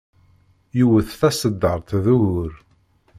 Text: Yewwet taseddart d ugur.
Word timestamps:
Yewwet 0.77 1.09
taseddart 1.19 1.89
d 2.03 2.05
ugur. 2.13 2.53